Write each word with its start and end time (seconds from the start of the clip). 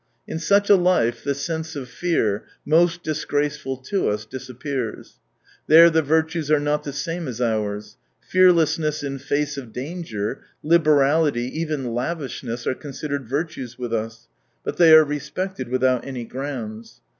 In 0.27 0.39
such 0.39 0.67
a 0.71 0.75
life 0.75 1.23
the 1.23 1.35
sense 1.35 1.75
of 1.75 1.87
fear— 1.87 2.43
most 2.65 3.03
disgraceful 3.03 3.77
to 3.77 4.09
us— 4.09 4.25
disappears. 4.25 5.19
There 5.67 5.91
the 5.91 6.01
virtues 6.01 6.49
are 6.49 6.59
not 6.59 6.83
the 6.83 6.91
same 6.91 7.27
as 7.27 7.39
ours. 7.39 7.97
Fearlessness 8.19 9.03
in 9.03 9.19
face 9.19 9.59
of 9.59 9.71
danger, 9.71 10.41
liberality, 10.63 11.45
even 11.59 11.93
lavishness 11.93 12.65
are 12.65 12.73
considered 12.73 13.25
virtues 13.29 13.77
with 13.77 13.93
us, 13.93 14.27
but 14.63 14.77
they 14.77 14.91
are 14.95 15.05
respected 15.05 15.69
without 15.69 16.03
any 16.03 16.25
grounds. 16.25 16.99